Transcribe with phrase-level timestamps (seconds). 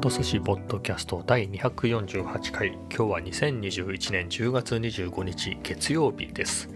[0.00, 2.68] ト寿司ポッドキャスト第248回。
[2.68, 6.70] 今日は2021年10月25日月曜日です、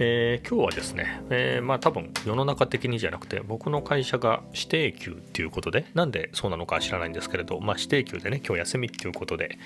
[0.00, 9.56] えー今日はですね、えーまあ多分世の中的にじゃなくて僕の会社が指定休っていうことでなんでそうなのか知らないんですけれどまあ指定休でね今日休みっていうことで、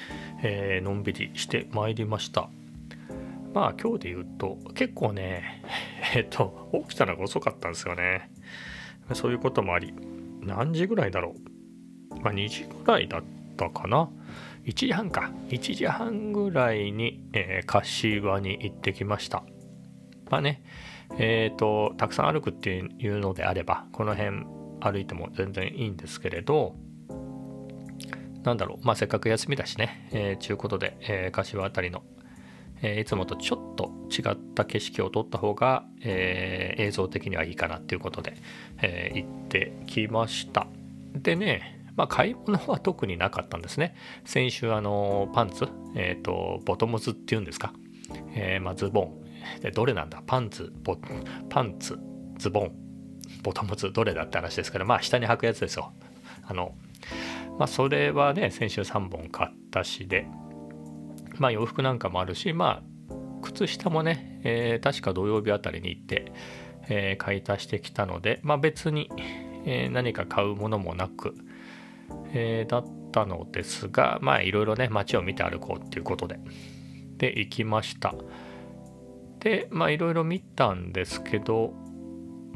[0.43, 2.51] えーのんびりしてまいりました。
[3.55, 5.63] まあ今日で言うと結構ね
[6.15, 8.31] えっと起きたのが遅かったんですよね。
[9.15, 9.95] そういうこともあり
[10.43, 11.52] 何時ぐらいだろう。
[12.21, 13.23] まあ、2時ぐらいだっ
[13.57, 14.09] たかな。
[14.65, 15.31] 1時半か。
[15.49, 19.43] 1時半ぐらいに、えー柏に行ってきました。
[20.31, 20.63] まあね
[21.19, 24.45] えっ、とたくさん歩くっていうのであればこの辺
[24.81, 26.75] 歩いても全然いいんですけれど
[28.43, 28.87] なんだろう。
[28.87, 32.03] まあせっかく休みだしねえーちゅうことで、えー柏あたりの
[32.83, 38.35] えーいつもとちょっと違った景色を撮った方が、えー映像的にはいいかなっていうことで、
[38.81, 40.67] え行ってきました。
[41.15, 43.95] でねまあ買い物は特になかったんですね。
[44.25, 47.73] 先週あのパンツえっ、とボトムズっていうんですか、
[48.35, 49.23] えーまあ、ズボン。
[49.61, 50.23] でどれなんだ？
[50.27, 50.97] パンツボ
[51.49, 51.99] パンツ
[52.39, 52.73] ズボン。
[53.43, 55.93] ボトムズどれだって話ですけどまあ下に履くやつですよ。
[56.45, 56.75] あの
[57.59, 60.27] まあそれはね先週3本買ったしで。
[61.39, 66.33] まあ洋服なんかもあるしまあ靴下もね、えー確か土曜日あたりに行って、
[66.89, 69.11] えー買い足してきたのでまあ別に、
[69.65, 71.35] えー何か買うものもなく、
[72.33, 76.39] えーだったのですがまあいろいろね街を見て歩こうっていうことで。
[77.19, 78.15] で行きました。
[79.39, 81.75] でまあいろいろ見たんですけど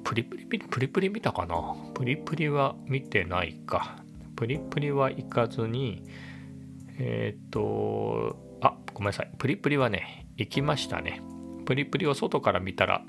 [0.02, 1.74] プリプリプリプリ見たかな？
[1.94, 3.96] プリプリは見てないか。
[4.34, 6.02] プリプリは行かずに
[6.98, 9.30] えっ、とあごめんなさい。
[9.38, 11.20] プリプリはね行きましたね。
[11.64, 13.02] プリプリを外から見たら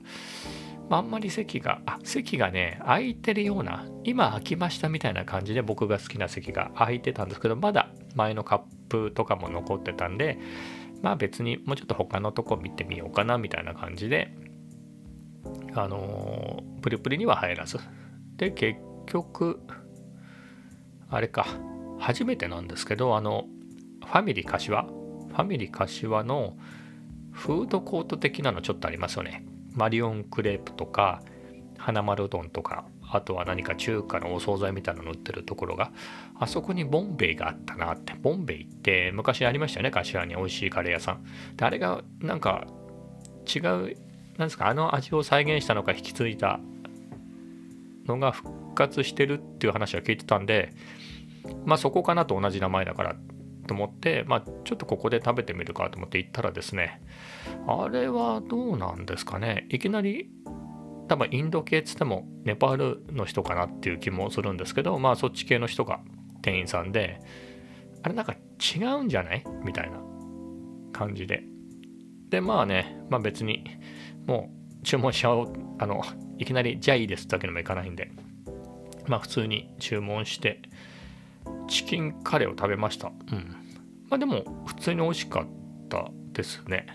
[0.89, 10.39] あんまり席があ席がね空いてるような今空きましたみたいな感じで僕が好きな席が空いてたんですけどまだ前のカップとかも残ってたんで
[11.01, 14.33] まあ別にもうちょっと他のとこ見てみようかなみたいな感じで
[15.73, 17.79] あのープリプリには入らず。
[18.37, 19.59] で結局
[21.09, 21.45] あれか
[21.99, 23.45] 初めてなんですけどあの
[24.05, 26.55] ファミリー柏ファミリー柏の
[27.31, 29.45] フードコート的なのちょっとありますよね。
[29.77, 31.21] マリオンクレープとか
[31.77, 35.91] 花丸うどんとかあとは何か中華のお惣菜みたいなの売ってるところが
[36.35, 38.13] あそこにボンベイがあったなって。
[38.21, 40.35] ボンベイって昔ありましたよね柏に。
[40.35, 41.23] 美味しいカレー屋さん。
[41.55, 42.65] であれがなんか
[43.47, 43.63] 違う
[44.37, 46.59] なんですかあの味を再現したのか引き継いだ
[48.05, 50.73] のが復活してるっていう話は聞いてたんで
[51.65, 53.15] まあそこかなと同じ名前だから
[53.67, 57.01] と思ってまあちょっとここで食べてみるかと思って行ったらですね
[57.67, 59.67] あれはどうなんですかね。
[59.69, 60.29] いきなり
[61.07, 65.99] 多分インド系っつってもネパールの人かなっていう気もするんですけどまあそっち系の人が
[66.41, 67.19] 店員さんで
[68.03, 69.43] あれなんか違うんじゃない？
[69.63, 69.99] みたいな
[70.93, 71.43] 感じで。
[72.29, 73.63] でまあねまあ別に
[74.25, 74.49] も
[74.81, 76.01] う注文しちゃおうあの
[76.37, 78.11] いきなりじゃあいいですってわけにもいかないんで。
[79.07, 80.61] まあ普通に注文して
[81.69, 83.07] チキンカレーを食べました。
[83.07, 83.55] うん。
[84.09, 85.47] まあでも普通に美味しかっ
[85.87, 86.87] たですね。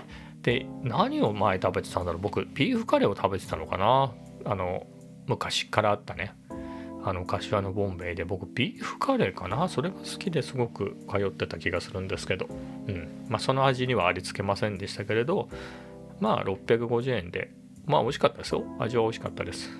[0.42, 2.20] で何を前食べてたんだろう？
[2.20, 4.12] 僕ビーフカレーを食べてたのかな？
[4.44, 4.86] あの
[5.26, 6.34] 昔からあったね。
[7.04, 8.24] あの柏のボンベイで。
[8.24, 9.68] 僕ビーフカレーかな？
[9.68, 12.46] それが好きですごく通ってた気がするんですけど。
[12.48, 13.26] うん。
[13.28, 15.48] まあその味にはありつけませんでしたけれど
[16.20, 17.52] まあ650円で。
[17.86, 18.64] まあ美味しかったですよ。
[18.78, 19.70] 味は美味しかったです。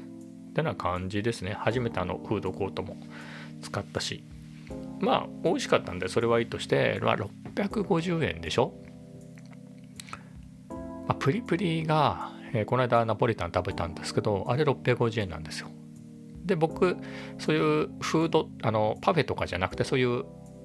[0.50, 1.54] ってな感じですね。
[1.58, 2.96] 初めてあのフードコートも
[3.62, 4.24] 使ったし。
[5.00, 8.72] まあ美味しかったんでそれはいいとして、まあ、650円でしょ、
[11.06, 15.68] まあ、プリプリが、えーこの間ナポリタン食べたんですけどあれ650円なんですよ。
[16.44, 16.96] で僕
[17.38, 20.24] そういうフードあのパフェとかじゃなくてそういう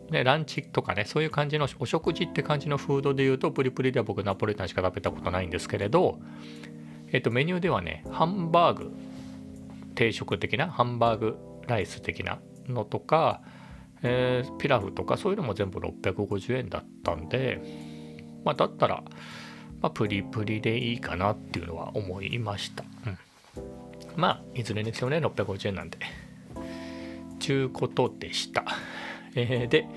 [0.09, 6.19] ね、ランチとかねそういう感じのお食事って感じのフードでいうとプリプリでは僕ナポリタンしか食べたことないんですけれど、
[7.11, 8.91] えっと、メニューではねハンバーグ
[9.95, 11.37] 定食的なハンバーグ
[11.67, 13.41] ライス的なのとか、
[14.01, 17.61] えーピラフとかそういうのも全部650円だったんで、
[18.45, 19.03] まあ、だったら、
[19.81, 23.17] まあ、プリプリでいいかなっていうのは思いました、うん、
[24.15, 25.99] まあいずれにせよね650円なんで
[27.39, 28.65] ちゅうことでした、
[29.35, 29.87] えーで、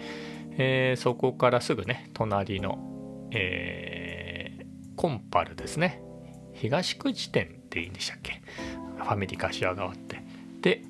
[0.59, 4.41] えーそこからすぐね隣の、えー
[5.00, 6.03] コンパルですね。
[6.53, 8.43] 東口店っていいんでしたっけ？
[8.99, 10.23] ファミリー柏川って。
[10.61, 10.83] で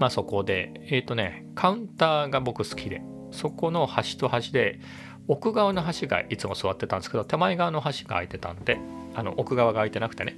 [0.00, 4.80] まあそこでえっ、とねカウンターが僕好きでそこの端と端で
[5.28, 8.78] 奥側の端がいつも座ってたんですけど手前側の端が空いてたんで
[9.14, 10.36] あの奥側が空いてなくてね。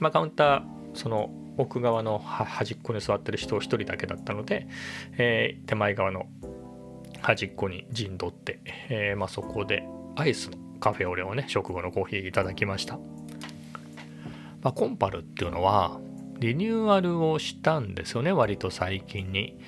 [0.00, 0.62] まあカウンター
[0.94, 4.66] その奥側の端っこに座ってる人一人だけだったので、
[5.18, 6.26] えー手前側の
[7.24, 8.60] 端っこに陣取って、
[8.90, 9.82] えー、まあ、そこで
[10.14, 12.98] アイスのカフェオレをね食後のコーヒーいただきました、
[14.62, 15.98] まあ、コンパルっていうのは
[16.38, 19.58] リニューアルをしたんですよね割と最近に。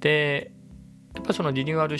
[0.00, 0.52] で
[1.14, 1.98] やっぱそのリニューアル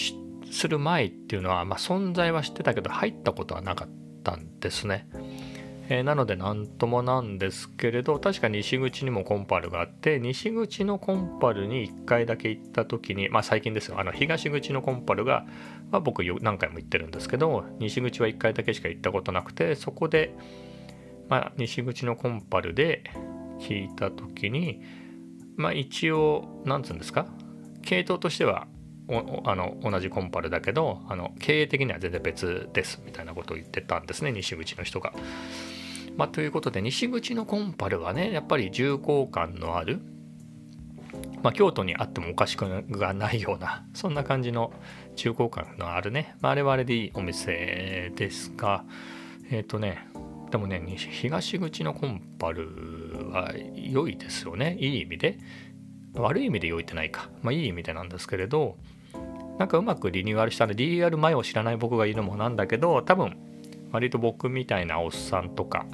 [0.51, 3.89] する前っていうのは、まあ、存在は知ってたけど入ったことはなかっ
[4.23, 5.09] たんですね。
[5.89, 14.01] えー、なので何ともなんですけれど確か西口にもコンパルがあって西口のコンパルに1回だけ行った時にまあ最近ですよ。
[14.01, 15.47] あの東口のコンパルが、
[15.91, 20.35] まあ、僕何回も行ってるんですけど西口は1回だけしか行ったことなくてそこで、
[21.29, 23.05] まあ、西口のコンパルで
[23.61, 24.83] 聞いた時に
[25.57, 27.27] まあ一応何つうんですか
[27.83, 28.67] 系統としては
[29.09, 35.13] あの同じコンパルだけどあの経営的には全然別ですみたいなことを言ってたんですね西口の人が。
[36.17, 40.01] まあ、ということで西口のコンパルはねやっぱり重厚感のある、
[41.43, 44.73] まあ、京都にあってもおかしくがないようなそんな感じの
[45.15, 48.85] 重厚感のあるね、まあ、あれはあれでいいお店ですが
[49.51, 50.09] えっ、ー、とね
[50.51, 54.77] でもね東口のコンパルは良いですよね。
[54.79, 55.39] いい意味で。
[56.15, 57.29] 悪い意味で良いってないか。
[57.43, 58.79] まあいい意味でなんですけれど
[59.59, 63.37] なんかうまくリニューアルしたら DR 前を知らない僕がいるのもなんだけど多分
[63.93, 65.87] 割と僕みたいなおっさんとか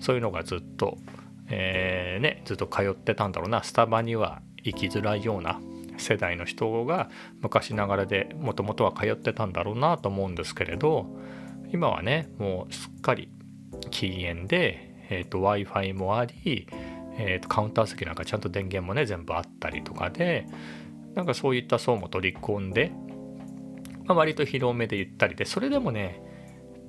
[0.00, 0.98] そういうのがずっと、
[1.48, 3.62] えー、ね、ずっと通ってたんだろうな。
[3.62, 5.60] スタバには行きづらいような
[5.96, 7.08] 世代の人が
[7.40, 11.06] 昔ながらでもともとは通ってたんだろうなと思うんですけれど
[11.72, 13.28] 今はねもうすっかり
[13.90, 16.66] 禁煙で、えー、w i f i もあり、
[17.18, 20.46] えーカウンター席なんかちゃんと電源もね全部あったりとかで
[21.14, 22.92] なんかそういった層も取り込んで、
[24.04, 26.22] まあ、割と広めでゆったりでそれでもね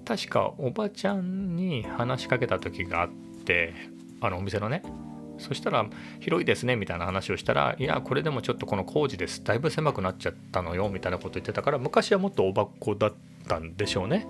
[0.05, 3.09] 確かおばちゃんに話しかけた時があっ
[3.45, 3.73] て
[4.21, 4.83] あのお店のね
[5.37, 5.85] そしたら
[6.19, 9.43] 広いですねみたいな話をしたらいやこれでもちょっとこの工事です。
[9.43, 13.13] だいぶ狭くなっちゃったのよみたいなこと言ってたから昔はもっとおばっこだっ
[13.47, 14.27] たんでしょうね。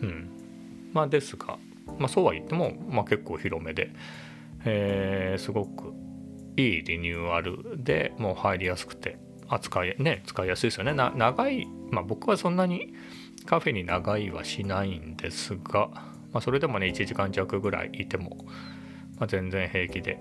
[0.00, 0.30] うん。
[0.92, 1.58] まあですが
[1.98, 3.90] まあそうは言っても、まあ、結構広めで、
[4.64, 5.92] えー、すごく。
[6.56, 9.18] いいリニューアルでもう入りやすくて
[9.48, 10.94] 扱いね使いやすいですよね。
[10.94, 12.94] 長いまあ僕はそんなに
[13.46, 15.88] カフェに長いはしないんですが、
[16.32, 18.36] まあ、それでもね1時間弱ぐらいいても、
[19.18, 20.20] まあ、全然平気で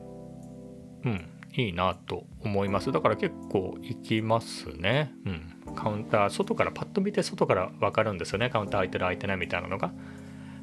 [1.05, 2.91] うんいいなと思います。
[2.91, 5.11] だから結構行きますね。
[5.25, 5.75] うん。
[5.75, 8.49] カウンター外からパッと見て外から分かるんですよね。
[8.49, 9.91] カウンター空いてる空いてないみたいなのが。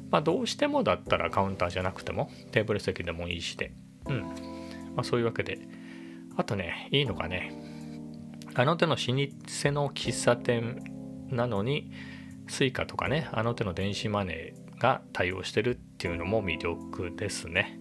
[0.09, 3.73] まあどうしてもだったらカウンターじゃなくてもテーブル席でもいいしで。
[4.07, 4.56] うん。
[4.97, 5.59] まあそういうわけで。
[6.35, 7.53] あとねいいのがね。
[8.53, 9.07] あの手の老舗
[9.71, 10.83] の喫茶店
[11.29, 11.91] なのに
[12.49, 17.79] Suica とかねあの手の電子マネーが対応してるっていうのも魅力ですね。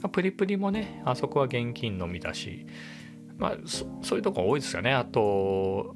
[0.00, 2.66] まあ、プリプリもねあそこは現金のみだし。
[3.38, 3.56] まあ
[4.02, 4.92] そういうとこ多いですよね。
[4.92, 5.94] あと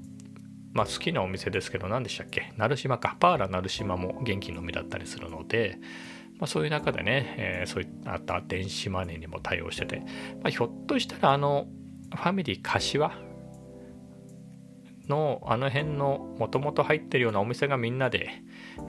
[0.72, 2.52] まあ好きなお店ですけど何でしたっけ？
[2.56, 3.16] 成島か。
[3.18, 5.78] パーラ成島も現金のみだったりするので、
[6.40, 9.98] まあ、そういう中でね、えー、そういった電子マネーにも対応してて、
[10.42, 11.66] まあ、ひょっとしたらあの
[12.14, 13.12] ファミリー柏
[15.08, 18.30] のあの辺のもともと入ってるようなお店がみんなで、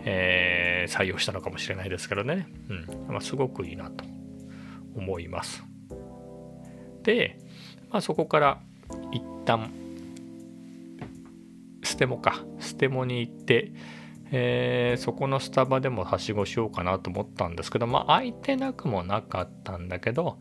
[0.05, 3.07] えー、採用したのかもしれないですけどね、うん。
[3.07, 4.05] まあ、すごくいいなと
[4.95, 5.63] 思います。
[7.03, 7.37] で、
[7.89, 8.61] まあ、そこから
[9.11, 9.71] 一旦
[11.83, 12.43] ステモか。
[12.59, 13.73] ステモに行って、
[14.31, 20.39] えー、そこのスタバでもはしごしようかなと思ったんですけどまあ空いてなくもなかったんだけど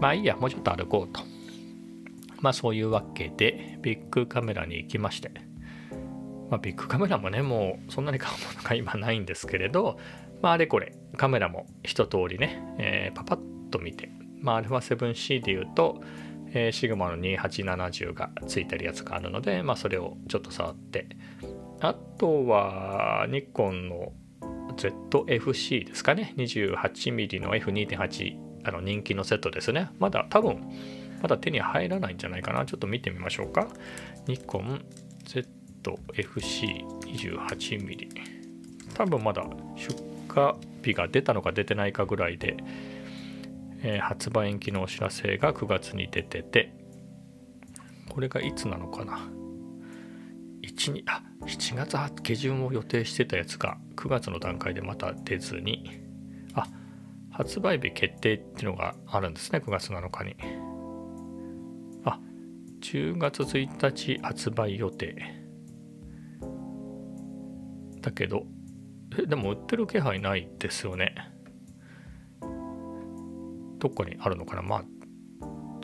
[0.00, 1.20] まあいいやもうちょっと歩こうと。
[2.40, 5.30] まあそういうわけでビッグカメラに行きまして、
[6.50, 9.98] まあ、ビッグカメラもねもうそんなに買うものが今ないんですけれど、
[10.42, 14.10] まあ、あれこれカメラも一通りね、えー、パパッと見て、
[14.40, 16.02] まあ、α7C で言うと、
[16.52, 21.08] え、シグマの2870がついてるやつがあるので、まあ、それをちょっと触って
[21.80, 24.12] あとはニコンの
[24.76, 30.62] ZFC ですかね 28mm の F2.8 あの人気のセットですねまだ多分
[31.24, 32.66] まだ手に入らないんじゃないかな。
[32.66, 33.66] ちょっと見てみましょうか。
[34.26, 34.84] ニコン
[35.24, 38.08] ZFC28mm。
[38.92, 39.42] 多分まだ
[39.74, 39.96] 出
[40.28, 40.52] 荷
[40.82, 42.58] 日が出たのか出てないかぐらいで、
[43.82, 46.74] えー、発売延期のお知らせが9月に出てて、
[48.10, 49.26] これがいつなのかな。
[50.76, 55.90] 1にあ7月下旬を予定してたやつが9月の段階でまた出ずに。
[56.54, 56.66] あ
[57.30, 59.58] 発売日決定っていうのがあるんですね。
[59.58, 60.36] 9月7日に。
[62.04, 62.18] あ
[62.80, 65.16] 10月1日発売予定。
[68.00, 68.46] だけど
[69.18, 71.14] えでも売ってる気配ないですよね。
[73.78, 74.62] どっかにあるのかな。
[74.62, 74.84] まあ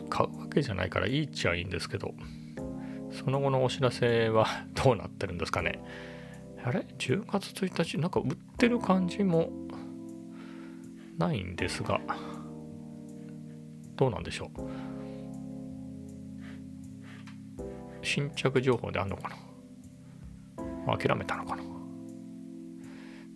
[0.09, 2.15] 買うわけじゃないからいいっちゃいいんですけど。
[3.13, 5.81] その後のお知らせはどうなってるんですかね。
[6.63, 7.99] あれ ?10 月1日？
[7.99, 9.51] なんか売ってる感じも
[11.19, 12.01] ないんですが。
[13.97, 14.61] どうなんでしょう？
[18.03, 19.31] 新着情報であんのか
[20.89, 20.97] な？
[20.97, 21.63] 諦めたのかな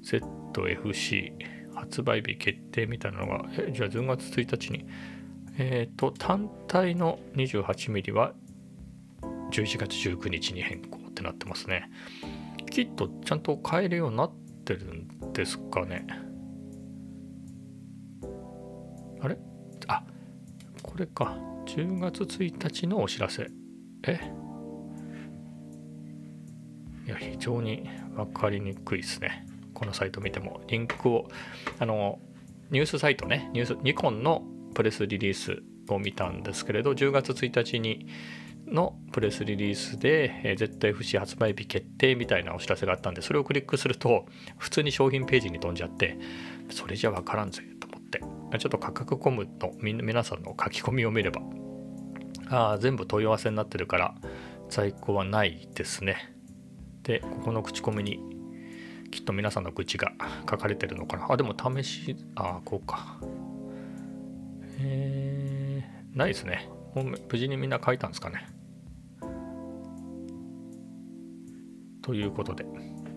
[0.02, 1.33] ？ZFC
[1.75, 3.45] 発売日決定みたいなのが。
[3.59, 4.87] えじゃあ10月1日に？
[5.59, 8.33] えっ、ー、と単体の 28mm は
[9.54, 11.88] 11月19日に変更ってなってますね。
[12.73, 14.32] キットちゃんと買えるようになっ
[14.64, 16.04] てるんですかね。
[19.20, 19.38] あれ？
[19.87, 20.02] あ
[20.82, 21.38] これか。
[21.66, 23.46] 10月1日のお知らせ。
[24.08, 24.18] え？
[27.06, 29.46] いや非常に分かりにくいですね。
[29.73, 30.62] このサイト見ても。
[30.66, 31.28] リンクを
[31.78, 32.18] あの
[32.73, 33.50] ニュースサイトね。
[33.52, 34.42] ニュースニコンの
[34.75, 38.08] プレスリリースを見たんですけれど10月1日に
[38.66, 44.26] のプレスリリースで、え、ZFC 発売日決定みたいなお知らせがあったんでそれをクリックすると
[44.59, 46.18] 普通に商品ページに飛んじゃって
[46.71, 48.04] それじゃ分からんぜと思って。
[48.59, 51.42] ちょっと価格コムの皆さんの書き込みを見れば
[52.49, 54.14] ああ全部問い合わせになってるから
[54.68, 56.35] 在庫はないですね。
[57.02, 58.21] でここの口コミに
[59.11, 60.12] きっと皆さんの愚痴が
[60.49, 61.26] 書かれてるのかな。
[61.30, 63.18] あでも試しあこうか。
[64.80, 66.68] えー、ないですね。
[67.03, 68.47] 無事にみんな書いたんですかね？
[72.03, 72.67] ということで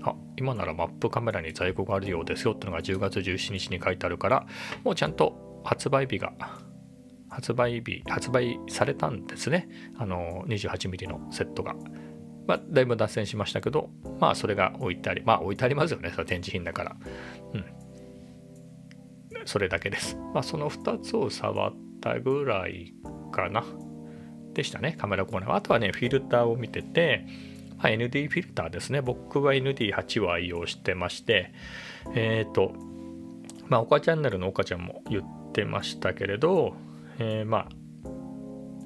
[0.01, 4.47] あ今ならマップカメラに在庫があるようですよってのが10月17日に書いてあるから
[4.83, 6.31] もうちゃんと発売日が
[7.29, 9.67] 発売日発売されたんですね
[9.97, 11.75] あの 28mm のセットが
[12.47, 16.95] まあ、だいぶ脱線しましたけど、まあ、それが置いてあり、まあ、置いてありますよね、それ展示品だから。
[17.53, 17.65] うん。
[19.45, 20.17] それだけです。
[20.33, 22.93] まあ、その2つを触ったぐらい
[23.31, 23.63] かな。
[24.53, 25.55] でしたね、カメラコーナーは。
[25.55, 27.25] あとはね、フィルターを見てて、
[27.77, 29.01] まあ、ND フィルターですね。
[29.01, 31.51] 僕は ND8 を愛用してまして、
[32.15, 32.73] えっ、ー、と、
[33.67, 36.73] まあ、岡チャンネルの岡ちゃんも言ってましたけれど、
[37.19, 37.67] えー、ま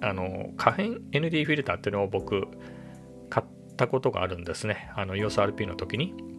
[0.01, 2.47] あ、あの、可変 ND フィルターっていうのを僕、
[3.29, 3.45] 買っ
[3.77, 4.91] たことがあるんですね。
[4.95, 6.30] あの EOSRP の時に。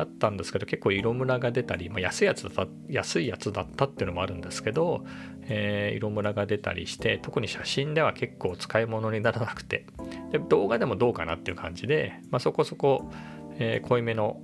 [0.00, 5.04] だったんですけど結構色ムラが出たり、まあ、安いやつだった安いやつだったっていうのもあるんですけど、
[5.42, 9.86] えー、色ムラが出たりして特に写真では結構使い物にならなくて
[10.32, 13.10] で動画でもどうかなっていう感じで、まあ、そこそこ、
[13.58, 14.40] えー、濃いめの、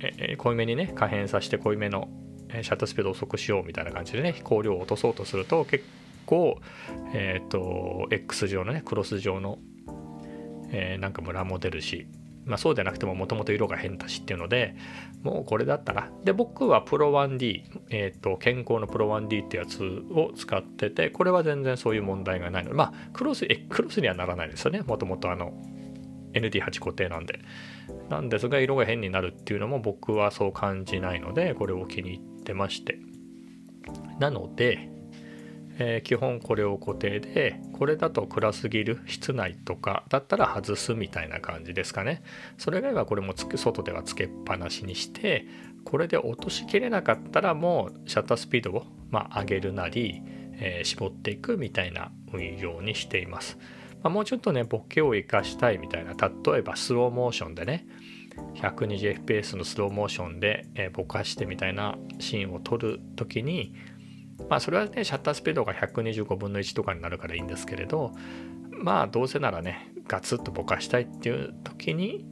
[0.00, 2.08] えー、濃いめにね可変させて濃いめの
[2.50, 5.84] シャッタースピード遅くしようみたいな感じでね光量を落とそうとすると結
[6.26, 6.58] 構
[7.14, 9.58] えっ、と X 上のねクロス上の
[10.72, 12.06] えー、なんかムラも出るし、
[12.44, 14.74] まあ、そうでなくてももともと色が変だしっていうので
[15.22, 16.10] もうこれだったら。
[16.24, 24.82] で僕はプロ 1D、えーと、健康のプロ 1D ってやつを使っててこれは全然そういう問題がないのでまあクロスえクロスにはならないですよね。
[24.82, 25.52] もともとあの
[26.32, 27.40] ND8 固定なんで。
[28.08, 32.98] なんですが色が変になるっていうのも僕はそう感じないのでこれを気に入ってまして。
[34.18, 34.88] なので
[35.82, 42.22] えー、基本これを固定でこれだと暗すぎる室内とかだったら外すみたいな感じですかね。
[42.58, 45.46] それ以外はこれもつ外ではつけっぱなしにして
[45.84, 50.22] これで落としきれなかったらもうシャッタースピードを、まあ、上げるなり、
[50.52, 53.58] えー、絞っていくみたいな運用にしています、
[54.02, 57.86] まあ、もうちょっとねボケを生かしたいみたいな例えばスローモーションでね
[58.56, 63.74] 120fps のスローモーションで、えー、ぼかしてみたいなシーンを撮る時に
[64.48, 68.12] まあそれはねシャッタースピードが125分の1とかになるからいいんですけれど
[68.70, 72.24] まあどうせならねガツッとぼかしたいっていう時に、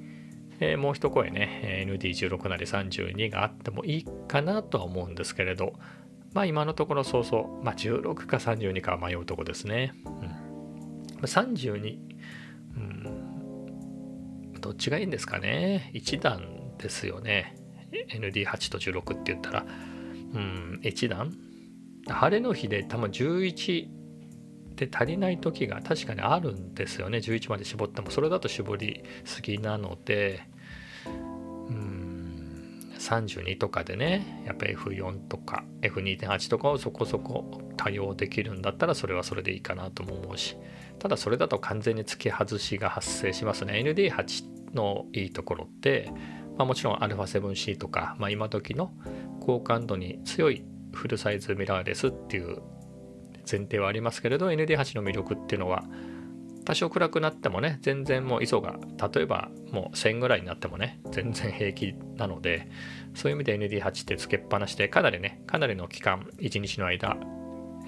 [0.61, 5.75] えー、もう一声ね ND16 なり32があってもいいかなとは思うんですけれど
[6.33, 11.99] まあ今のところそうそうまあ16か32かは迷うとこですね、うん、32
[12.77, 13.39] うん
[14.61, 17.57] どっちがいいんですかね？1段ですよね。
[18.11, 19.65] ND8 と16って言ったら。
[20.35, 21.33] うん1段？
[22.15, 23.89] 晴れの日で多分11
[24.75, 27.19] で足りない時が確かにあるんですよね。
[27.19, 30.43] 11まで絞ってもそれだと絞りすぎなので。
[31.07, 32.09] うん。
[32.99, 40.57] 32とかでねやっぱ F4 とか F2.8 とかをそこそこ多用できるんだったらそれはそれでいいかなとも思うし。
[40.99, 43.75] ただそれだと完全に付け外しが発生しますね。
[43.85, 46.11] ND8 のいいところって、
[46.57, 48.93] まあ、もちろん α7C とか、まあ、今時の
[49.41, 50.65] 高感度に強い
[50.99, 52.61] フルサイズミラーレスっていう
[53.51, 55.85] 前提はありますけれど ND8 の魅力っていうのは
[56.65, 58.79] 多少暗くなってもね全然もう ISO が
[59.11, 62.69] 例えばもう1000ぐらいになってもね全然平気なので
[63.15, 67.17] そういう意味で ND8 ってつけっぱなしでかなりねかなりの期間1日の間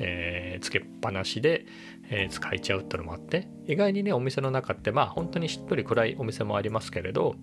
[0.03, 1.67] えー、つけっぱなしで、
[2.09, 7.37] えー、使えちゃうってのもあって意外にねお店の中ってまあ本当にしっとり暗いお店もありますけれど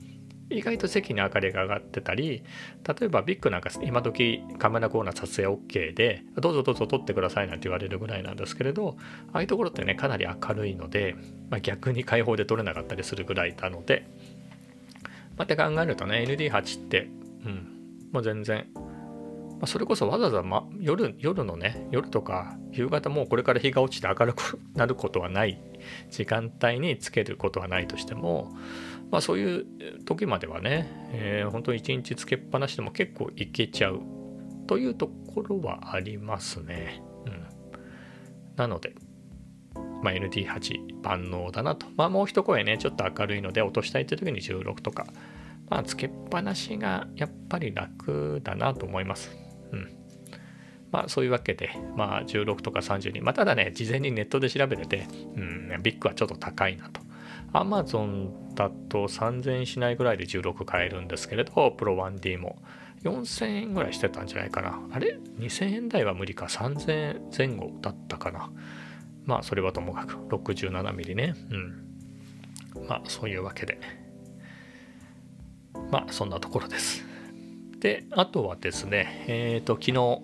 [0.49, 2.43] 意外と席に明かりが上がってたり
[2.87, 8.95] 例えばビッグなんか今時カメラコーナー撮影 OK でどうぞどうぞ撮ってくださいなんて言われるぐらいなんですけれど
[9.33, 11.15] ああいうところってねかなり明るいので、
[11.49, 14.07] まあ、逆に開放で撮れなかったりするぐらいなので
[15.37, 17.09] まあ、って考えるとね ND8 って
[17.45, 17.73] うん
[18.11, 18.67] もう全然
[19.57, 25.59] まあ、それこそわざわざ、ま、夜夜のね夜とか夕方もうこれから日が落ちて明るくなることはない
[26.11, 28.55] 時間帯につけることはないとしても、
[29.11, 29.65] まあ、そういう
[30.05, 34.01] 時まではね、えー、本当に一日つけっぱなしでも結構いけちゃう
[34.67, 37.01] というところはありますね。
[37.25, 37.47] うん、
[38.57, 38.95] なので、
[40.03, 41.87] まあ、ND8 万能だなと。
[41.95, 45.07] まあもう一声ねちょっと明るいので落としたいという時に16とか。
[45.69, 49.35] まあ、つけっぱなしがやっぱり楽だなと思います。
[49.71, 49.89] うん。
[50.91, 53.21] まあそういうわけで、まあ16とか32。
[53.21, 57.01] まあただね、事前にネットで調べてて、うん、ビッグはちょっと高いなと。
[57.53, 62.57] Amazon だと3000円しないぐらいで16買えるんですけれど、プロ 1D も
[63.03, 64.79] 4000円ぐらいしてたんじゃないかな。
[64.91, 66.45] あれ ?2000 円台は無理か。
[66.45, 68.51] 3000円前後だったかな。
[69.25, 71.35] まあそれはともかく 67mm ね。
[72.75, 72.87] うん。
[72.87, 73.79] まあそういうわけで。
[75.91, 77.05] まあそんなところです。
[77.79, 80.21] で、あとはですね、えっ、ー、と、昨日、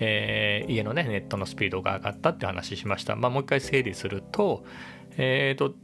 [0.00, 3.16] えー、家のね、ネットのスピードが上がったって話しました。
[3.16, 4.64] まあ、もう一回整理すると、
[5.16, 5.74] えっ、ー、と、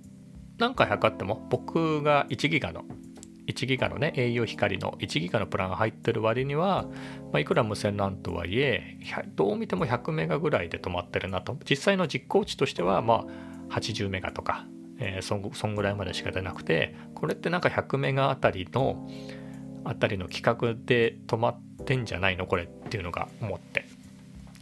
[0.60, 2.84] 何回測っても僕が1ギガの
[3.46, 6.86] 1ギガのね au 光の1ギガのプランが入ってる割には、
[7.32, 8.98] まあ、いくら無線 LAN とはいえ
[9.34, 11.56] どう見ても100メガぐらいで止まってるなと。
[11.68, 13.26] 実際の実行値としてはま
[13.70, 14.66] あ80メガとか、
[14.98, 19.08] えー、そんそんぐらいまでしか出なくてこれってなんか100メガあたりの
[19.84, 22.46] あたりの企画で止まってんじゃないの？
[22.46, 23.86] これっていうのが思って。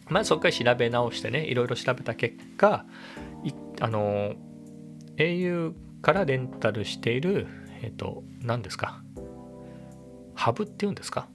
[0.09, 2.87] まあそこから調べ直してねいろいろ調べた結果
[3.81, 4.35] あの
[5.17, 7.47] au からレンタルしている
[7.83, 9.03] えっ、と何ですか？
[10.35, 11.29] ハブっていうんですか？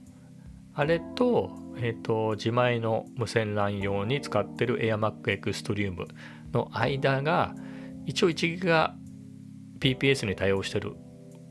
[0.75, 6.07] あれと,、えーと、自前の無線 LAN 用に使ってる AirMac エクストリーム
[6.51, 7.53] の間が
[8.05, 8.95] 一応1ギガ
[9.79, 10.93] PPS に対応してる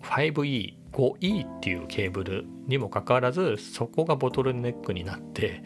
[0.02, 5.62] 5E 5E っていうケーブルにもかかわらずそこがボトルネックになって、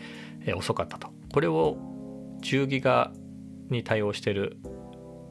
[0.47, 1.09] え遅かったと。
[1.33, 1.77] これを
[2.43, 3.13] 10ギガ
[3.69, 4.59] に対応してる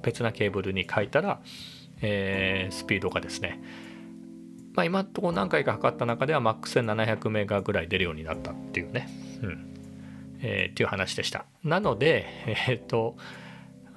[0.03, 1.41] 別なケーブルに書いたら、
[2.01, 3.61] えー、スピードがですね
[4.73, 9.09] まあ今んところ何回か測った中では MAX1700 メガぐらい出るようになったっていうね
[9.41, 9.71] うん
[10.41, 11.45] えー、っていう話でした。
[11.63, 12.25] なので
[12.67, 13.15] えっ、と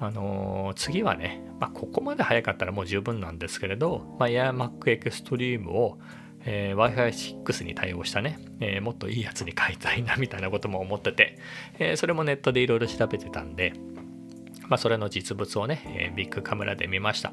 [0.01, 5.99] あのー、次はね、まあ、ここまで早かったらもう十分なんですけれど、まあ、AirMac Extreme を、
[6.45, 11.37] えー、Wi-Fi6 に対応したね、えー、もっといいやつに買いたいなみたいなことも思ってて、
[11.81, 13.73] えー、それもネットでいろいろ調べてたんで、
[14.69, 17.33] まあ、それの実物をね、え、ビッグカメラで見ました。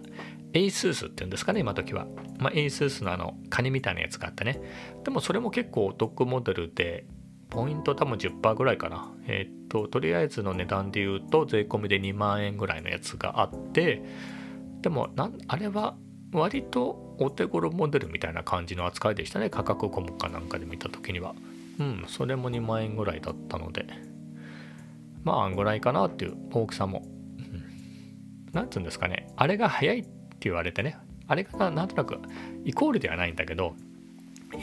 [0.54, 2.08] ASUS っていうんですかね、今時は。
[2.40, 4.62] まあ、ASUS のあの、カニみたいなやつがあってね。
[5.04, 7.06] でもそれも結構トップモデルで、
[7.50, 9.12] ポイント多分10%ぐらいかな。
[9.28, 14.02] えっ、と、とりあえずの値段で言うと、税込みで2万円ぐらいのやつがあって、
[14.82, 15.96] でもなん、あれは
[16.32, 19.50] 割とお手頃モデルみたいな感じの扱いでしたね。
[19.50, 21.36] 価格コムかなんかで見た時には。
[21.80, 23.86] うん、それも2万円ぐらいだったので。
[25.24, 27.04] まあ、あんぐらいかなっていう大きさも。
[28.56, 29.28] うん、なんつうんですかね。
[29.36, 30.10] あれが早いって
[30.42, 30.98] 言われてね。
[31.28, 32.18] あれがなんとなく
[32.64, 33.76] イコールではないんだけど、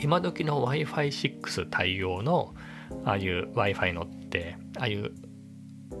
[0.01, 2.53] 今時の Wi-Fi6 対応の
[3.05, 5.11] ああいう Wi-Fi のってああいう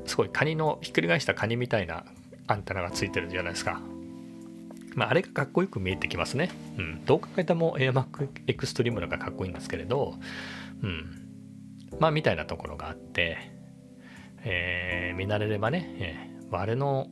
[0.05, 2.05] すごいカニのひっくり返したカニみたいな
[2.47, 3.81] アンテナがついてるじゃないですか。
[4.95, 6.51] まあ、あれがかっこよく見えてきますね。
[6.77, 7.05] うん。
[7.05, 10.15] どう考えても AirMac Extreme のがかっこいいんですけれど、
[10.83, 11.97] うん。
[11.99, 13.37] まあ、みたいなところがあって、
[14.43, 17.07] えー、見慣れればね、えー、あれの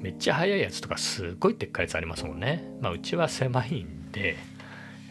[0.00, 2.64] めっちゃ速いやつとかすっごいでっかいやつありますもんね。
[2.80, 4.36] まあ、うちは狭いんで、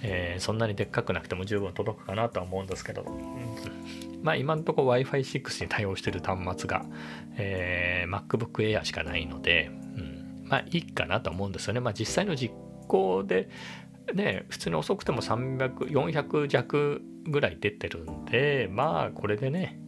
[0.01, 3.05] えー、そんなにでっかくなくても十分届くかなとは思うんですけど、
[4.23, 6.85] まあ今のところ Wi-Fi6 に対応してる端末が、
[7.37, 11.79] えー、MacBook Air しかないので、うん、まあいいかなと思うんですよね。
[11.79, 12.53] まあ実際の実
[12.87, 13.49] 行で
[14.13, 19.79] ね、普通に遅くても300、400弱ぐらい出てるんで、まあこれでね、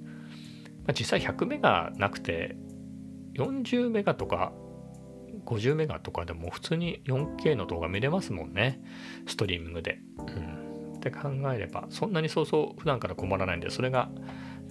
[0.85, 2.55] まあ、実際100メガなくて
[3.35, 4.51] 40メガとか
[5.45, 8.82] 50メガとかでも普通に 4K の動画見れますもんね。
[9.27, 9.99] ストリーミングで。
[10.17, 10.95] うん。
[10.97, 14.08] って考えれば、そんなにそうそう普段から困らないんで、それがや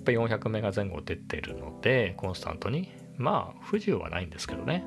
[0.00, 2.88] っぱり400メガ前後出てるので、コンスタントに。
[3.16, 4.84] まあ、不自由はないんですけどね。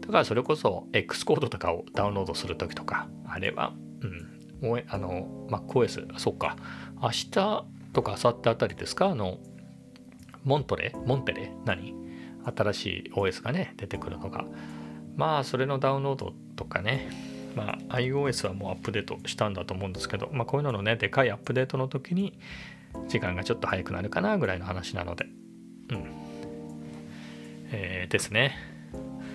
[0.00, 3.72] だからそれこそ X コードとかをダウンロードするときとか、あれは、
[4.62, 6.56] うん、あの、MacOS、そっか、
[7.02, 7.30] 明日
[7.92, 9.38] とか明後日あたりですか、あの、
[10.44, 10.92] モントレ？
[11.06, 11.52] モンテレ？
[11.64, 11.94] 何？
[12.54, 14.44] 新しい OS がね出てくるのが
[15.16, 17.08] まあそれのダウンロードとかね。
[17.54, 20.28] まあ iOS はもうアップデートしたんだと思うんですけど。
[20.32, 22.38] まあこういうののねでかいアップデートの時に
[23.08, 25.26] 時間がちょっと早くなるかなぐらいの話なので。
[25.90, 26.26] うん。
[27.72, 28.56] えー、ですね、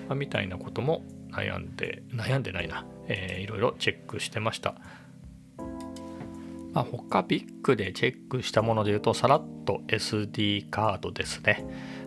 [0.08, 4.76] まあ、みたいなことも悩んで悩んでないな、えー、いろいろチェックしてました。
[6.74, 11.65] まあ、他ビッグでチェックしたもので言うと、さらっと SD カードですね。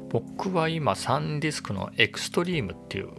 [0.09, 3.11] 僕は今、サンディスクのエクストリームっていう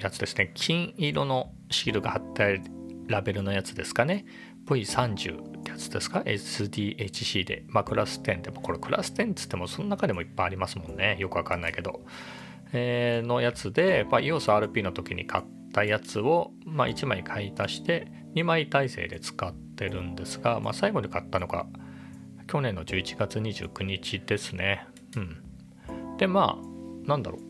[0.00, 0.50] やつですね。
[0.54, 2.62] 金色のシールが貼ってある
[3.06, 4.24] ラベルのやつですかね。
[4.66, 7.64] V30 ってやつですか ?SDHC で。
[7.68, 11.16] まあ、クラス10でも、これクラス10っつっても、その中でもいっぱいありますもんね。
[11.18, 12.02] よくわかんないけど。
[12.72, 21.66] えー、のやつで、まあ、EOSRP の時に買ったやつを、まあ、1枚買い足して、2枚体制で使ってるんですが、まあ、最後に買ったのが
[22.46, 24.86] 去年の11月29日ですね。
[25.16, 27.49] うん、でまあなんだろう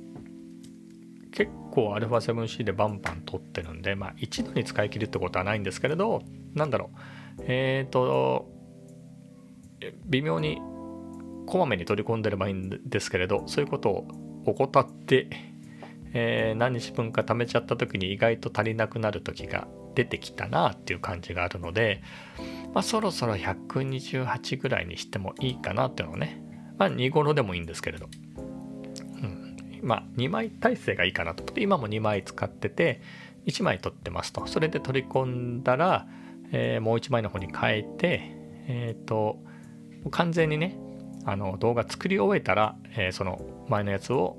[1.32, 6.22] 結構 α7C でバンバン取ってるんで、まあ、一度に使い切るってことはないんですけれど
[6.54, 6.90] なんだろ
[7.38, 7.42] う。
[7.46, 8.48] えっ、ー、と
[10.06, 10.60] 微妙に
[11.46, 14.08] こまめに取り込んでればいいんですけれどそういうことを
[14.44, 15.28] 怠って
[16.12, 22.02] えー、何日分か貯めちゃった時に意外と足りなくなる時が出てきたなっていう感じがあるので、
[22.74, 26.42] まあ、そろそろ128ぐらいにしてもいいかなっていうのをね、
[26.78, 28.08] まあ、2頃でもいいんですけれど、
[29.82, 33.00] まあ2枚体制がいいかなと思って今も2枚使ってて
[33.46, 35.26] 1枚取ってますとそれで取り込
[35.60, 36.06] んだら、
[36.52, 38.20] えー、もう1枚の方に変えて
[38.68, 39.38] えっ、ー、と
[40.10, 40.78] 完全にね
[41.24, 44.36] あの動画作り終えたら、えー、その前のやつを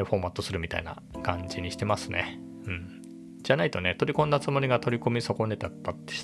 [0.00, 2.38] えフォーマットするみたいな感じにしてますね。
[2.66, 3.02] うん。
[3.42, 6.14] じゃないとね、取り込んだつもりが取り込み損ねたったって、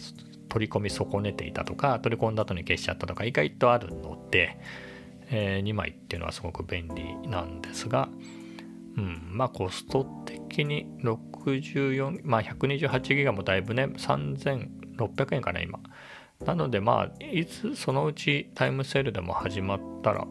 [0.48, 4.58] 取り込み損ねていたとか、取り込んだ後に消しちゃったとか、意外とあるので、
[5.34, 8.10] えー、2枚っていうのはすごく便利なんですが、
[8.96, 15.80] うん、まあコスト的に64、まあ128ギガもだいぶね、3600円かな、今。
[16.44, 20.26] なのでまあ、いつそのうちタイムセールでも始まったら、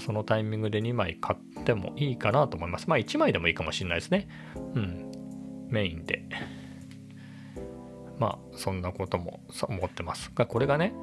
[0.00, 2.88] そのタイミングで2枚買ってもいいかなと思います。
[2.88, 4.28] まあ1枚でもいいかもしれないですね。
[4.74, 5.12] うん。
[5.68, 6.24] メインで。
[8.18, 10.32] まあそんなことも思ってます。
[10.34, 10.94] が、これがね、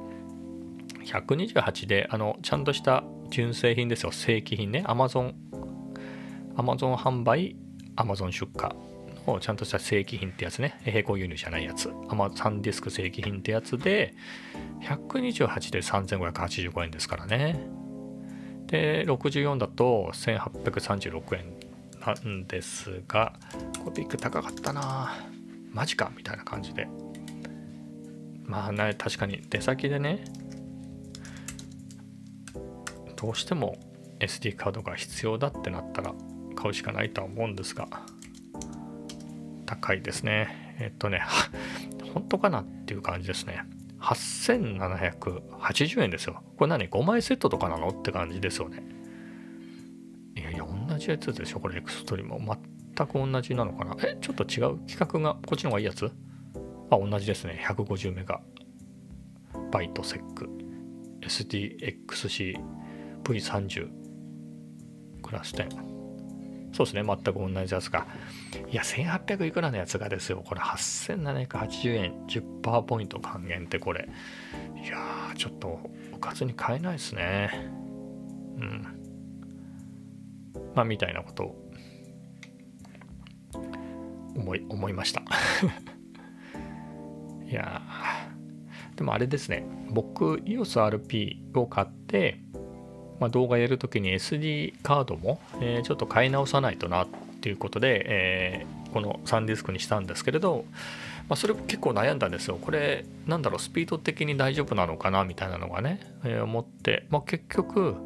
[1.06, 4.12] 128で、あの、ちゃんとした純正品ですよ。
[4.12, 4.84] 正規品ね。
[4.86, 5.34] Amazon、
[6.56, 7.56] Amazon 販売、
[7.96, 8.70] Amazon 出荷
[9.26, 10.80] のちゃんとした正規品ってやつね。
[10.84, 11.90] 並行輸入じゃないやつ。
[12.34, 14.14] サンディスク正規品ってやつで、
[14.82, 17.76] 128で3585円ですからね。
[18.66, 21.54] で64だと1836円
[22.04, 23.34] なんですが
[23.82, 25.14] これビッグ高かったな
[25.72, 26.88] マジかみたいな感じで
[28.44, 30.24] まあね確かに出先でね
[33.16, 33.76] どうしても
[34.20, 36.14] SD カードが必要だってなったら
[36.54, 37.88] 買うしかないとは思うんですが
[39.66, 41.22] 高いですねえっとね
[42.14, 43.64] 本当かなっていう感じですね
[44.00, 46.42] 8780円ですよ。
[46.56, 48.82] これ何 ?5 枚セットとかなのって感じですよね。
[50.36, 52.38] いやいや、同じやつでしょこれエクストリーム。
[52.96, 56.10] 全く同じなのかなえ、ちょっと違う規格がこっちの方がいいやつ？
[56.90, 57.60] あ、同じですね。
[57.66, 58.40] 150メガ
[59.72, 60.48] バイトセック
[61.22, 62.54] SDXC
[63.32, 63.88] V30
[65.22, 65.96] クラス10。
[66.72, 68.06] そうですね、全く同じやつが。
[68.70, 74.08] いや、1800いくらのやつがですよ、これ8780円、10%ポイント還元ってこれ。
[74.84, 75.80] いやー、ちょっと
[76.12, 77.50] おかずに買えないですね。
[78.58, 78.86] うん。
[80.74, 81.66] まあ、みたいなことを
[84.36, 85.22] 思い、思いました。
[87.48, 87.80] いや
[88.96, 92.42] でもあれですね、僕、EOSRP を買って、
[93.20, 97.08] まあ、動画やるときに SD カードも、えー、ちょっと買い直さないとなっ
[97.40, 100.64] ていうことで、えー、このサンディスクにしたんですけれど、
[101.28, 102.58] まあ、それ結構悩んだんですよ。
[102.60, 107.96] これなんだろうスピード的に大丈夫なのかなみたいなのがね、えー、思って、まあ、結局、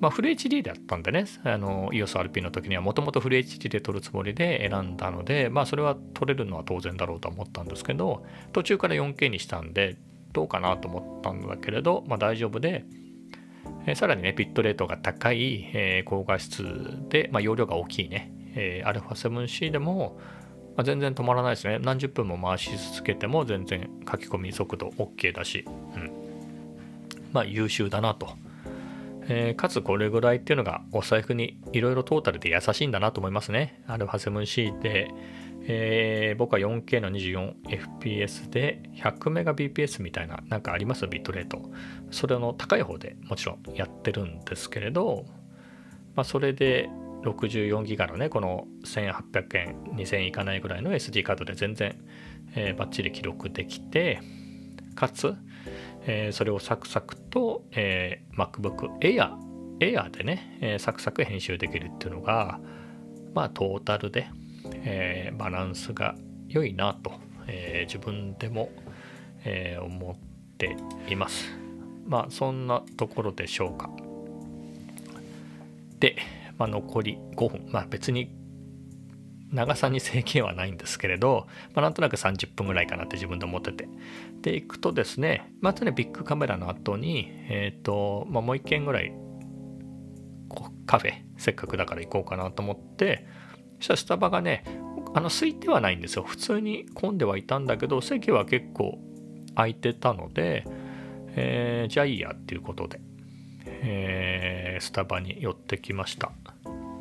[0.00, 9.96] まあ、フル HD だったんでね、あの EOSRP の時にはもともとフル HD で撮るつもりで選んだので、まあ、それは撮れるのは当然だろうと思ったんですけど、途中から 4K にしたんで、
[10.32, 12.84] どうかなと思ったんだけれど、まあ、大丈夫で、
[13.86, 16.64] え、さらにね、ビットレートが高い、え、高画質
[17.08, 20.18] で、まあ、容量が大きいね、えー、α7C でも、
[20.76, 21.78] まあ、全然止まらないですね。
[21.80, 26.10] 何十分も回し続けても全然書き込み速度 OK だし、うん。
[27.32, 28.36] まあ優秀だなと。
[29.30, 33.82] えー、かつこれぐらいっていうのがお財布にいろいろトータルで優しいんだなと思いますね。
[33.88, 35.10] α7C で、
[35.64, 41.06] えー、僕は 4K の 24fps で 100Mbps みたいななんかあります？
[41.06, 41.70] ビットレート。
[42.10, 45.24] それの高い方でもちろんやってるんですけれど
[46.18, 46.90] まあ、それで
[47.22, 51.96] 64ギガのねこの1800円2000円いかないぐらいの SD カードで全然、
[52.56, 54.20] えー、バッチリ記録できて
[54.96, 55.36] かつ、
[56.06, 59.30] えー、それをサクサクと、えー、MacBook Air,
[59.78, 62.58] Air でね、えー、サクサク編集できるっていうのが
[63.32, 64.26] まあトータルで、
[64.90, 66.14] えー、バランスが
[66.48, 67.12] 良いなと、
[67.46, 68.70] えー、自分でも、
[69.44, 70.16] えー、思っ
[70.56, 70.76] て
[71.10, 71.52] います。
[72.06, 73.90] まあそんなところでしょうか。
[76.00, 76.16] で、
[76.56, 77.68] まあ、残り5分。
[77.70, 78.34] まあ別に
[79.52, 83.88] 長さに制限はないんですけれど、まあ、なんとなく30分ぐらいかなって自分で思ってて。
[84.40, 89.12] で行くとですねまたねビッグカメラの後にえっ、ー、と、まあ、もう一軒ぐらい
[90.86, 93.26] カフェせっかくだから行こうかなと思って
[93.80, 94.64] そしたらスタバがね
[95.14, 96.22] あの空いてはないんですよ。
[96.22, 98.98] 普通に混んではいたんだけど席は結構
[99.54, 100.64] 空いてたので、
[101.34, 103.00] えー、じゃあいいやっていうことで、
[103.66, 106.30] えー、スタバに寄ってきました。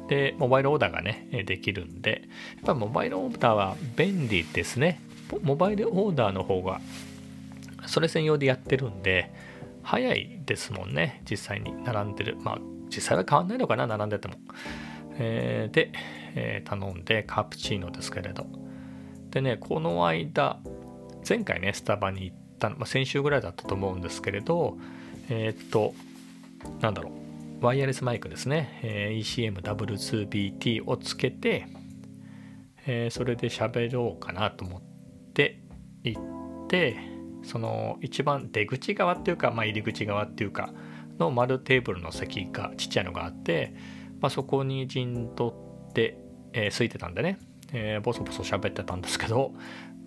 [0.08, 5.02] でモバイルオーダーがねできるんでやっぱモバイルオーダーは便利ですね。
[5.44, 6.80] モバイルオーダーの方が
[7.86, 9.34] それ専用でやってるんで
[9.84, 11.22] 早いですもんね。
[11.30, 12.38] 実際に並んでる。
[12.42, 12.60] まあ
[12.90, 14.36] 実際は変わんないのかな並んでても、
[15.20, 15.92] えー、で、
[16.36, 18.46] えー、頼んでカプチーノですけれど。
[19.32, 20.60] でねこの間
[21.28, 24.78] 前回ねスタバに行ったまあ、先週ぐらいだったと思うんですけれど
[25.30, 25.94] えー、っと
[26.82, 27.12] なんだろ
[27.62, 31.68] うワイヤレスマイクですね、えー、ECM W2BT をつけて、
[32.88, 34.82] えー、それで喋ろうかなと思っ
[35.34, 35.62] て
[36.04, 36.98] 行って
[37.44, 40.74] その一番出口側っていうか、まあ、入り口側っていうか
[41.20, 43.74] の丸テーブルの席がちっちゃいのがあって、
[44.20, 46.18] まあ、そこに陣取って、
[46.54, 47.40] えー、空いてたんでね、
[47.74, 49.54] えー、ボソボソ喋ってたんですけど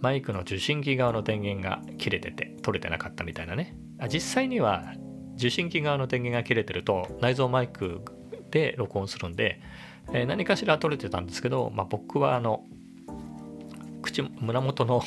[0.01, 3.77] マイクの受信機側の電源が切れてて取れてなかったみたいなね。
[3.99, 4.95] あ実際には
[5.37, 8.01] 受信機側の電源が切れてると内蔵マイク
[8.51, 9.61] で録音するんで、
[10.13, 12.65] えー、何かしら取れてたんですけど、まあ、僕はあの
[14.03, 15.03] 口胸元の、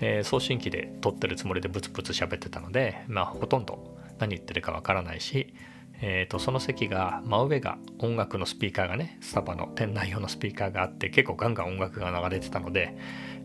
[0.00, 5.54] え、送信機で撮ってるつもりでブツブツ喋ってたので、まあ、ほとんど何言ってるかわからないし、
[6.00, 12.96] えーと、その席が真上が音楽のスピーカーがねスタバの店内用のスピーカーがあって結構ガンガン音楽が流れてたので、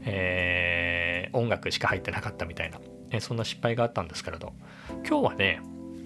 [0.03, 2.79] えー、音楽しか入ってなかったみたいな、
[3.11, 4.53] えー、そんな失敗があったんですけれど
[5.07, 5.61] 今日はね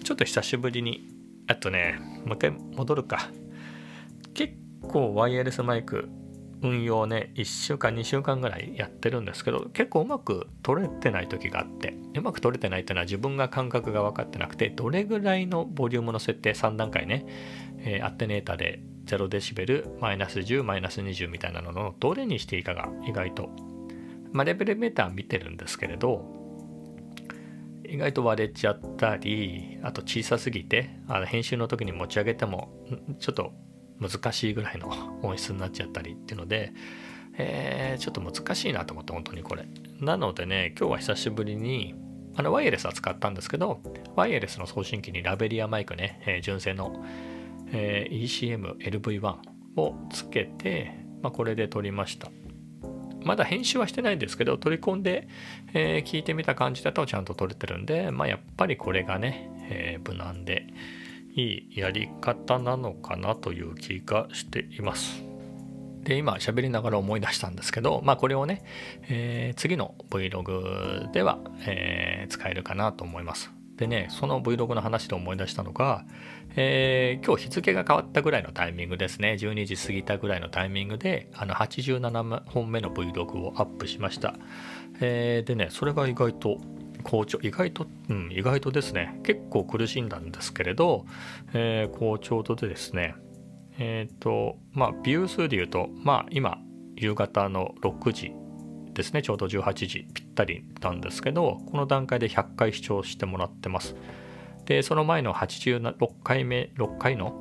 [0.06, 1.04] ちょっと久しぶりに、
[1.48, 3.28] あとね、もう一回戻るか。
[4.34, 6.08] 結構ワイヤレスマイク
[6.62, 17.26] 運用ね、1週間、2週間ぐらいやってるんですけど、結構うまく取れてない時があって、うまく取れてないっていうのは自分が感覚が分かってなくて、どれぐらいのボリュームの設定、3段階ね、
[17.78, 23.50] えー、アテネータで0デシベル、マイナス10、マイナス20みたいなののどれにしていいかが意外と、
[24.32, 26.36] まあ、レベルメーター見てるんですけれど、
[27.88, 32.68] 意外と割れちゃったりあと小さすぎてあの編集の時に持ち上げても
[33.20, 33.52] ちょっと
[34.00, 36.72] 難しいぐらいの音質になっちゃったりっていうので、
[37.38, 39.66] えー、ちょっと難しいなと思って本当にこれ。
[40.00, 41.94] なのでね今日は久しぶりに
[42.36, 43.80] あのワイヤレスは使ったんですけど
[44.14, 47.02] ワイヤレスの送信機にラベリアマイクね、えー、純正の、
[47.72, 49.36] えー、ECM-LV1
[49.76, 52.30] をつけて、まあ、これで撮りました。
[53.24, 55.26] まだ編集はしてないんですけど取り込んで、
[55.74, 60.68] えー、聞いてみた感じだとちゃんと撮れてるんで、まあ、やっぱりこれがね、えー、無難で
[61.36, 65.22] いいやり方なのかなという気がしています。
[66.02, 68.62] で今喋りながら思い出したんですけど、まあ、これをね、
[69.08, 73.50] えー、次の Vlog では、えー、使えるかなと思います。
[73.76, 76.06] でね、その Vlog の話で思い出したのが、
[76.54, 84.36] えー、今日日付が変わったぐらいのタイミングですね、12時過ぎたぐらいのタイミングで、あの87本目の Vlog をアップしました。
[85.00, 86.58] えー、でね、それが意外と
[87.02, 91.06] 好調、意外と、うん、意外とですね、結構苦しんだんですけれど、
[91.52, 93.14] えー、好調とでですね、
[93.78, 96.58] えっ、ー、と、まあ、ビュー数で言うと、まあ、今、
[96.96, 98.32] 夕方の6時
[98.96, 103.94] ですねちょうど18時ぴったりなんですけどこの段階で100回視聴してもらってます。
[104.64, 107.38] でその前の86回目6回の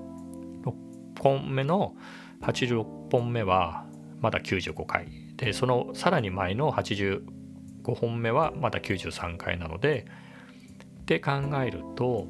[0.64, 1.96] 6本目の
[2.42, 3.86] 86本目は
[4.20, 5.08] まだ95回。
[5.38, 7.22] でそのさらに前の85
[7.86, 10.06] 5本目はまだ93回なので
[11.02, 11.32] って考
[11.64, 12.28] えると、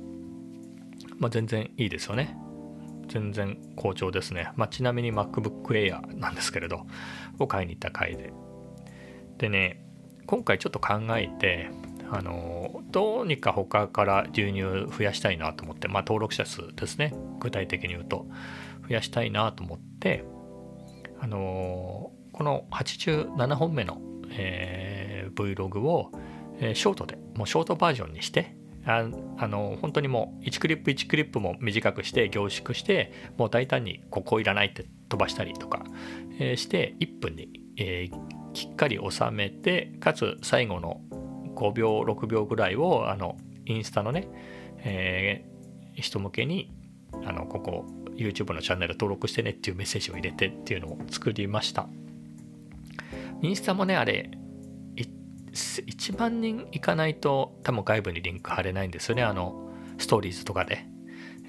[1.17, 2.37] まあ、全然いいですよね。
[3.07, 6.87] 全然好調ですね、まあ、ちなみに MacBook Air なんですけれど
[7.37, 8.33] を買いに行った回で。
[9.37, 9.85] でね
[10.25, 11.69] 今回ちょっと考えて
[12.09, 17.13] あのどうにか他から流入増やしたいなと思ってまあ登録者数ですね。
[17.39, 18.25] 具体的に言うと。
[18.87, 20.23] 増やしたいなと思って
[21.19, 24.84] あのこの87本目の、えー、
[25.35, 26.11] Vlog を、
[26.59, 35.83] え、ショートでもうショートバージョンにしてああの本当にもう1クリップ1クリップも短くして凝縮してもう大胆にここいらないって飛ばしたりとか、
[36.39, 41.01] え、して1分に、えー、きっかり収めてかつ最後の
[41.55, 44.27] 5秒6秒ぐらいをあのインスタのね、
[44.79, 46.71] えー、人向けに
[47.25, 51.87] あのここ YouTube のチャンネル登録してねっていうメッセージを入れてっていうのを作りました。
[53.41, 54.31] インスタもねあれ
[55.55, 59.23] 1万人いかないと多分外部にリンク貼れないんですよね。
[59.23, 60.85] あのストーリーズとかで、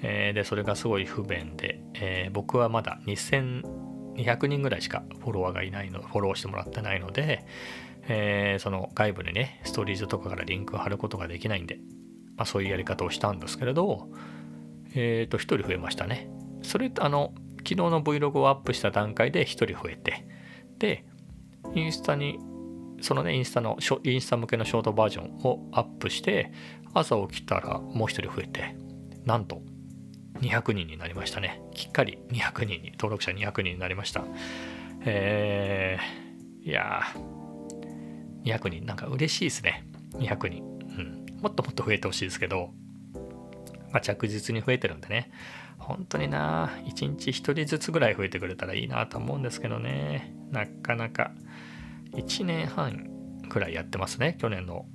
[0.01, 7.45] えー、でそれがすごい不便で、えー、僕はまだ2200人ぐらいしかフォロワーがいないのフォローしてもらってないので、
[8.07, 11.79] えー、その外部にねストーリーズとかからリンク貼ることができないんで、
[12.37, 14.07] まあ、そういうやり方をしたんですけれど
[14.95, 16.29] えっ、と1人増えましたね。
[16.63, 20.25] それとあの昨日の Vlog をアップした段階で1人増えて
[20.79, 21.05] で
[21.75, 22.39] インスタに
[23.01, 26.51] そのね、インスタの、インスタ向けのショートバージョンをアップして、
[26.93, 28.75] 朝起きたらもう一人増えて、
[29.25, 29.61] なんと
[30.39, 31.61] 200人になりましたね。
[31.73, 34.23] きっかり200人に、登録者200人になりました。
[35.05, 37.37] えー、いやー、
[38.43, 39.85] 200人、なんか嬉しいですね。
[40.13, 40.63] 200人。
[40.63, 40.65] う
[41.01, 41.25] ん。
[41.41, 42.71] もっともっと増えてほしいですけど、
[43.91, 45.31] まあ、着実に増えてるんでね。
[45.77, 50.33] 本当にな、1日1人ずつぐらい増えてくれたらいいなと思うんですけどね。
[50.51, 51.31] なかなか。
[52.17, 53.09] 1年半
[53.47, 54.35] くらいやってますね。
[54.39, 54.85] 去年の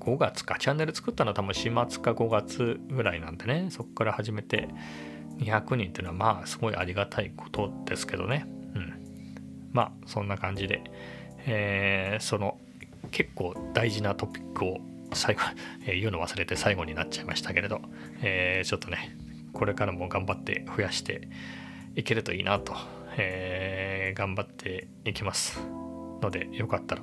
[0.00, 0.56] 5月か。
[0.58, 3.68] チャンネル作ったのは多分4月か5月ぐらいなんでね。
[3.70, 4.68] そこから始めて
[5.38, 8.46] 200人っていうのはまあすごいありがたいことですけどね。
[8.74, 8.94] うん。
[9.72, 10.82] まあそんな感じで、
[11.46, 12.58] えー、その
[13.10, 14.78] 結構大事なトピックを
[15.12, 15.42] 最後、
[15.86, 17.82] えー、言うの忘れて最後になっちゃいましたけれど、
[18.22, 19.16] えー、ちょっとね
[19.52, 21.28] これからも頑張って増やして
[21.96, 22.76] いけるといいなと
[23.18, 25.60] えー、頑張っていきます
[26.22, 27.02] のでよかったら、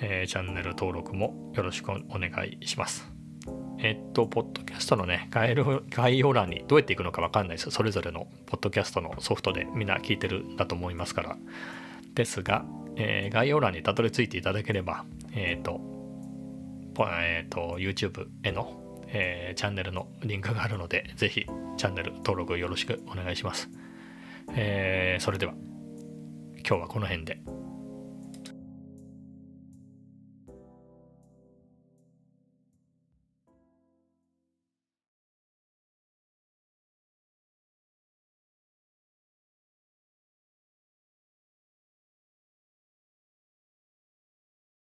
[0.00, 3.10] えー、チャンネル登録もよろしくお願いします。
[3.82, 7.70] えっと、ポッドキャストのね概要、欄にどうやっていくのかわかんないです。
[7.70, 11.36] それぞれのポッドキャストのソフトでみんな聞いてるんだと思いますから。
[12.14, 12.64] ですが、
[12.96, 15.80] えー、概要欄にたどり着いていただければ、えっ、と、
[16.98, 21.46] えっ、と、YouTube への、え、チャンネルのリンクがあるので、ぜひ
[21.76, 23.70] チャンネル登録よろしくお願いします。
[24.56, 25.54] えー、それでは
[26.66, 27.40] 今日はこの辺で。